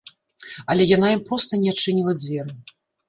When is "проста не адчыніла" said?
1.29-2.17